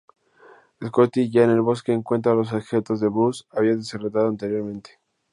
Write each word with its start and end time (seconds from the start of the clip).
Scottie, 0.83 1.29
ya 1.29 1.43
en 1.43 1.51
el 1.51 1.61
bosque, 1.61 1.93
encuentra 1.93 2.33
los 2.33 2.51
objetos 2.53 3.01
que 3.01 3.07
Bruce 3.07 3.43
había 3.51 3.75
desenterrado 3.75 4.29
anteriormente. 4.29 4.99